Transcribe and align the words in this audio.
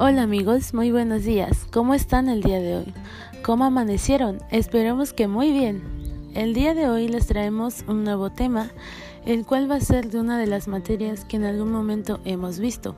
Hola 0.00 0.22
amigos, 0.22 0.74
muy 0.74 0.92
buenos 0.92 1.24
días. 1.24 1.66
¿Cómo 1.72 1.92
están 1.92 2.28
el 2.28 2.40
día 2.40 2.60
de 2.60 2.76
hoy? 2.76 2.94
¿Cómo 3.42 3.64
amanecieron? 3.64 4.38
Esperemos 4.52 5.12
que 5.12 5.26
muy 5.26 5.50
bien. 5.50 5.82
El 6.34 6.54
día 6.54 6.72
de 6.72 6.88
hoy 6.88 7.08
les 7.08 7.26
traemos 7.26 7.82
un 7.88 8.04
nuevo 8.04 8.30
tema, 8.30 8.70
el 9.26 9.44
cual 9.44 9.68
va 9.68 9.74
a 9.74 9.80
ser 9.80 10.08
de 10.08 10.20
una 10.20 10.38
de 10.38 10.46
las 10.46 10.68
materias 10.68 11.24
que 11.24 11.34
en 11.34 11.44
algún 11.44 11.72
momento 11.72 12.20
hemos 12.24 12.60
visto. 12.60 12.94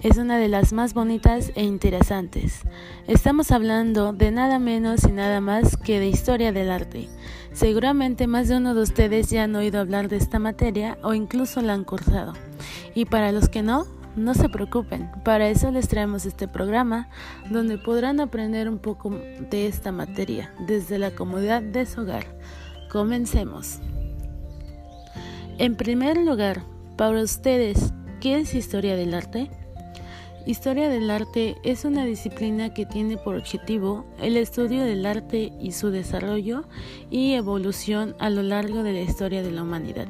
Es 0.00 0.16
una 0.16 0.38
de 0.38 0.46
las 0.46 0.72
más 0.72 0.94
bonitas 0.94 1.50
e 1.56 1.64
interesantes. 1.64 2.60
Estamos 3.08 3.50
hablando 3.50 4.12
de 4.12 4.30
nada 4.30 4.60
menos 4.60 5.02
y 5.02 5.10
nada 5.10 5.40
más 5.40 5.76
que 5.76 5.98
de 5.98 6.06
historia 6.06 6.52
del 6.52 6.70
arte. 6.70 7.08
Seguramente 7.52 8.28
más 8.28 8.46
de 8.46 8.58
uno 8.58 8.76
de 8.76 8.82
ustedes 8.82 9.28
ya 9.28 9.42
han 9.42 9.56
oído 9.56 9.80
hablar 9.80 10.08
de 10.08 10.18
esta 10.18 10.38
materia 10.38 10.98
o 11.02 11.14
incluso 11.14 11.62
la 11.62 11.72
han 11.72 11.82
cursado. 11.82 12.34
Y 12.94 13.06
para 13.06 13.32
los 13.32 13.48
que 13.48 13.62
no, 13.62 13.97
no 14.18 14.34
se 14.34 14.48
preocupen, 14.48 15.10
para 15.24 15.48
eso 15.48 15.70
les 15.70 15.88
traemos 15.88 16.26
este 16.26 16.48
programa 16.48 17.08
donde 17.50 17.78
podrán 17.78 18.20
aprender 18.20 18.68
un 18.68 18.78
poco 18.78 19.10
de 19.10 19.66
esta 19.66 19.92
materia 19.92 20.52
desde 20.66 20.98
la 20.98 21.10
comodidad 21.12 21.62
de 21.62 21.86
su 21.86 22.02
hogar. 22.02 22.24
Comencemos. 22.90 23.80
En 25.58 25.76
primer 25.76 26.16
lugar, 26.18 26.62
para 26.96 27.20
ustedes, 27.20 27.92
¿qué 28.20 28.40
es 28.40 28.54
historia 28.54 28.96
del 28.96 29.14
arte? 29.14 29.50
Historia 30.46 30.88
del 30.88 31.10
arte 31.10 31.56
es 31.62 31.84
una 31.84 32.04
disciplina 32.04 32.72
que 32.72 32.86
tiene 32.86 33.18
por 33.18 33.36
objetivo 33.36 34.06
el 34.18 34.36
estudio 34.36 34.82
del 34.84 35.04
arte 35.04 35.52
y 35.60 35.72
su 35.72 35.90
desarrollo 35.90 36.64
y 37.10 37.34
evolución 37.34 38.16
a 38.18 38.30
lo 38.30 38.42
largo 38.42 38.82
de 38.82 38.94
la 38.94 39.00
historia 39.02 39.42
de 39.42 39.50
la 39.50 39.62
humanidad. 39.62 40.08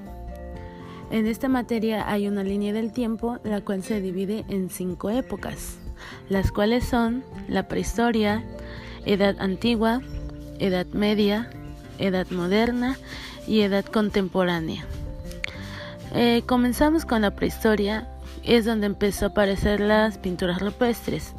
En 1.11 1.27
esta 1.27 1.49
materia 1.49 2.11
hay 2.11 2.29
una 2.29 2.43
línea 2.45 2.75
del 2.75 2.93
tiempo 2.93 3.39
la 3.43 3.63
cual 3.63 3.83
se 3.83 4.01
divide 4.03 4.45
en 4.49 4.69
cinco 4.69 5.09
épocas, 5.09 5.79
las 6.29 6.53
cuales 6.53 6.85
son 6.85 7.25
la 7.49 7.67
prehistoria, 7.67 8.45
edad 9.07 9.37
antigua, 9.41 10.03
edad 10.59 10.87
media, 10.89 11.51
edad 11.99 12.27
moderna 12.31 12.99
y 13.47 13.63
edad 13.63 13.87
contemporánea. 13.87 14.85
Eh, 16.15 16.43
comenzamos 16.47 17.07
con 17.07 17.23
la 17.23 17.35
prehistoria, 17.35 18.09
es 18.45 18.67
donde 18.67 18.87
empezó 18.87 19.27
a 19.27 19.29
aparecer 19.29 19.81
las 19.81 20.19
pinturas 20.19 20.61
rupestres. 20.61 21.33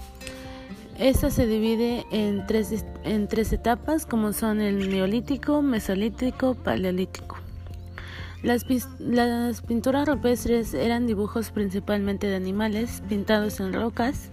Esta 0.98 1.30
se 1.30 1.46
divide 1.46 2.06
en 2.12 2.46
tres, 2.48 2.86
en 3.04 3.28
tres 3.28 3.54
etapas 3.54 4.08
como 4.08 4.34
son 4.34 4.62
el 4.62 4.90
neolítico, 4.90 5.62
mesolítico, 5.62 6.56
paleolítico. 6.56 7.38
Las, 8.42 8.64
pinturas 8.64 10.08
rupestres 10.08 10.74
eran 10.74 11.08
dibujos 11.08 11.52
principalmente 11.52 12.28
de 12.28 12.38
animales 12.38 13.04
pintados 13.10 13.60
en 13.60 13.74
rocas. 13.74 14.30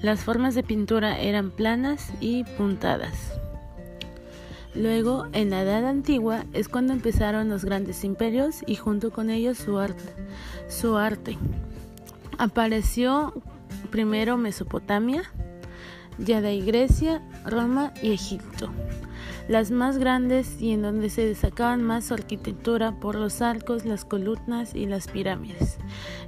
Las 0.00 0.20
formas 0.20 0.54
de 0.54 0.62
pintura 0.62 1.18
eran 1.18 1.50
planas 1.50 2.12
y 2.20 2.44
puntadas. 2.44 3.32
Luego, 4.74 5.26
en 5.32 5.50
la 5.50 5.62
Edad 5.62 5.86
Antigua 5.86 6.44
es 6.52 6.68
cuando 6.68 6.92
empezaron 6.92 7.48
los 7.48 7.64
grandes 7.64 8.04
imperios 8.04 8.62
y 8.64 8.76
junto 8.76 9.10
con 9.10 9.28
ellos 9.28 9.58
su 9.58 9.78
arte. 9.78 10.04
Su 10.68 10.96
arte. 10.96 11.36
Apareció 12.38 13.34
primero 13.90 14.36
Mesopotamia, 14.36 15.24
ya 16.18 16.40
de 16.40 16.60
Grecia, 16.60 17.22
Roma 17.44 17.92
y 18.02 18.12
Egipto 18.12 18.70
las 19.48 19.70
más 19.70 19.98
grandes 19.98 20.60
y 20.60 20.72
en 20.72 20.82
donde 20.82 21.10
se 21.10 21.26
destacaban 21.26 21.82
más 21.82 22.06
su 22.06 22.14
arquitectura 22.14 22.92
por 22.92 23.14
los 23.14 23.40
arcos, 23.40 23.84
las 23.84 24.04
columnas 24.04 24.74
y 24.74 24.86
las 24.86 25.08
pirámides. 25.08 25.78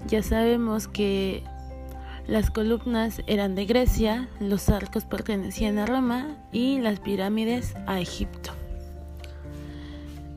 Ya 0.08 0.22
sabemos 0.22 0.88
que 0.88 1.44
las 2.26 2.50
columnas 2.50 3.22
eran 3.26 3.54
de 3.54 3.66
Grecia, 3.66 4.28
los 4.40 4.68
arcos 4.68 5.04
pertenecían 5.04 5.78
a 5.78 5.86
Roma 5.86 6.36
y 6.50 6.80
las 6.80 7.00
pirámides 7.00 7.74
a 7.86 8.00
Egipto. 8.00 8.52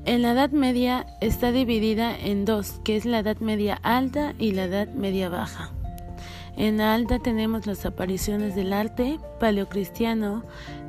En 0.05 0.21
la 0.21 0.31
Edad 0.31 0.51
Media 0.51 1.05
está 1.21 1.53
dividida 1.53 2.17
en 2.17 2.43
dos, 2.43 2.81
que 2.83 2.97
es 2.97 3.05
la 3.05 3.19
Edad 3.19 3.37
Media 3.37 3.79
Alta 3.83 4.33
y 4.37 4.51
la 4.51 4.65
Edad 4.65 4.89
Media 4.89 5.29
Baja. 5.29 5.71
En 6.55 6.77
la 6.77 6.93
alta 6.93 7.17
tenemos 7.17 7.65
las 7.65 7.83
apariciones 7.85 8.55
del 8.55 8.73
arte 8.73 9.19
paleocristiano, 9.39 10.43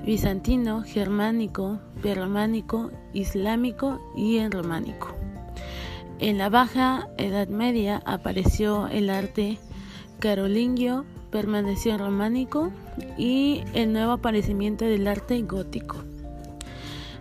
bizantino, 0.05 0.83
germánico, 0.83 1.79
prerrománico, 2.03 2.91
islámico 3.15 3.99
y 4.15 4.39
en 4.39 4.53
románico. 4.53 5.15
En 6.19 6.37
la 6.37 6.51
baja 6.51 7.09
Edad 7.17 7.49
Media 7.49 8.03
apareció 8.05 8.89
el 8.89 9.09
arte 9.09 9.59
carolingio, 10.19 11.07
permaneció 11.31 11.95
en 11.95 11.99
románico 11.99 12.71
y 13.17 13.65
el 13.73 13.93
nuevo 13.93 14.13
aparecimiento 14.13 14.85
del 14.85 15.09
arte 15.09 15.41
gótico. 15.43 15.97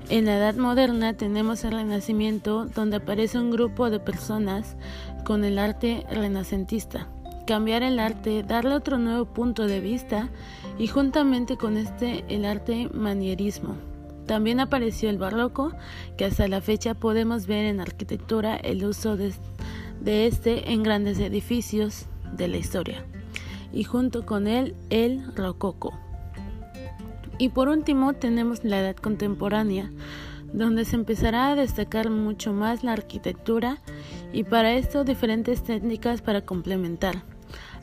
En 0.10 0.26
la 0.26 0.36
Edad 0.36 0.56
Moderna 0.56 1.14
tenemos 1.14 1.64
el 1.64 1.72
Renacimiento, 1.72 2.66
donde 2.66 2.98
aparece 2.98 3.40
un 3.40 3.52
grupo 3.52 3.90
de 3.90 4.02
personas 4.02 4.76
con 5.24 5.46
el 5.46 5.58
arte 5.58 6.06
renacentista 6.12 7.08
cambiar 7.46 7.84
el 7.84 8.00
arte, 8.00 8.44
darle 8.44 8.76
otro 8.76 8.98
nuevo 8.98 9.26
punto 9.26 9.68
de 9.68 9.80
vista 9.80 10.30
y 10.78 10.88
juntamente 10.88 11.58
con 11.58 11.78
este 11.78 12.24
el 12.30 12.46
arte 12.46 12.90
manierismo. 12.94 13.76
También 14.26 14.60
apareció 14.60 15.10
el 15.10 15.18
barroco, 15.18 15.74
que 16.18 16.26
hasta 16.26 16.48
la 16.48 16.62
fecha 16.62 16.94
podemos 16.94 17.46
ver 17.46 17.66
en 17.66 17.82
arquitectura 17.82 18.56
el 18.56 18.86
uso 18.86 19.18
de, 19.18 19.34
de 20.02 20.28
este 20.28 20.72
en 20.72 20.82
grandes 20.84 21.20
edificios 21.20 22.06
de 22.32 22.48
la 22.48 22.58
historia. 22.58 23.06
Y 23.74 23.84
junto 23.84 24.26
con 24.26 24.48
él 24.48 24.76
el 24.90 25.36
rococo. 25.36 25.94
Y 27.38 27.50
por 27.50 27.68
último 27.68 28.14
tenemos 28.14 28.64
la 28.64 28.80
edad 28.80 28.96
contemporánea, 28.96 29.92
donde 30.54 30.86
se 30.86 30.96
empezará 30.96 31.50
a 31.50 31.56
destacar 31.56 32.10
mucho 32.10 32.54
más 32.54 32.84
la 32.84 32.94
arquitectura 32.94 33.80
y 34.32 34.44
para 34.44 34.74
esto 34.74 35.04
diferentes 35.04 35.64
técnicas 35.64 36.22
para 36.22 36.42
complementar 36.42 37.33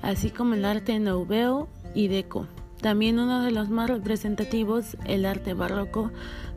así 0.03 0.31
como 0.31 0.55
el 0.55 0.65
arte 0.65 0.99
nouveo 0.99 1.69
y 1.95 2.09
deco. 2.09 2.47
También 2.81 3.19
uno 3.19 3.43
de 3.43 3.51
los 3.51 3.69
más 3.69 3.91
representativos, 3.91 4.97
el 5.05 5.27
arte 5.27 5.55
barroco, 5.55 6.11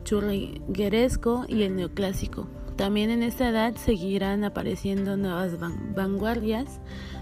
churrigueresco 0.04 1.44
y 1.48 1.62
el 1.62 1.76
neoclásico. 1.76 2.46
También 2.76 3.10
en 3.10 3.22
esta 3.22 3.48
edad 3.48 3.74
seguirán 3.76 4.42
apareciendo 4.42 5.16
nuevas 5.16 5.52
vanguardias, 5.94 6.80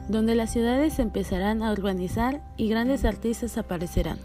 donde 0.09 0.34
las 0.34 0.53
ciudades 0.53 0.99
empezarán 0.99 1.62
a 1.62 1.72
urbanizar 1.72 2.43
y 2.56 2.69
grandes 2.69 3.04
artistas 3.04 3.59
aparecerán. 3.59 4.19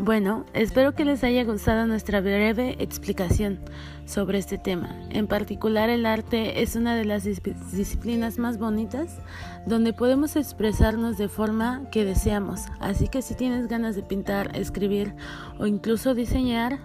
Bueno, 0.00 0.46
espero 0.54 0.94
que 0.94 1.04
les 1.04 1.24
haya 1.24 1.42
gustado 1.42 1.84
nuestra 1.88 2.20
breve 2.20 2.76
explicación 2.78 3.58
sobre 4.06 4.38
este 4.38 4.56
tema. 4.56 4.94
En 5.10 5.26
particular, 5.26 5.90
el 5.90 6.06
arte 6.06 6.62
es 6.62 6.76
una 6.76 6.94
de 6.94 7.04
las 7.04 7.24
disciplinas 7.24 8.38
más 8.38 8.58
bonitas 8.58 9.18
donde 9.66 9.92
podemos 9.92 10.36
expresarnos 10.36 11.18
de 11.18 11.28
forma 11.28 11.82
que 11.90 12.04
deseamos. 12.04 12.60
Así 12.78 13.08
que 13.08 13.22
si 13.22 13.34
tienes 13.34 13.66
ganas 13.66 13.96
de 13.96 14.04
pintar, 14.04 14.56
escribir 14.56 15.16
o 15.58 15.66
incluso 15.66 16.14
diseñar, 16.14 16.78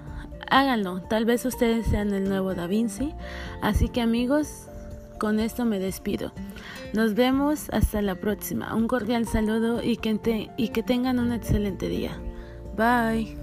háganlo. 0.49 1.01
Tal 1.01 1.25
vez 1.25 1.45
ustedes 1.45 1.85
sean 1.85 2.15
el 2.15 2.27
nuevo 2.27 2.55
Da 2.55 2.65
Vinci. 2.65 3.13
Así 3.61 3.89
que 3.89 4.01
amigos, 4.01 4.69
con 5.19 5.39
esto 5.39 5.65
me 5.65 5.77
despido. 5.77 6.33
Nos 6.95 7.13
vemos 7.13 7.69
hasta 7.69 8.01
la 8.01 8.15
próxima. 8.15 8.73
Un 8.73 8.87
cordial 8.87 9.27
saludo 9.27 9.83
y 9.83 9.97
que, 9.97 10.49
y 10.57 10.69
que 10.69 10.81
tengan 10.81 11.19
un 11.19 11.31
excelente 11.31 11.87
día. 11.89 12.19
Bye. 12.75 13.42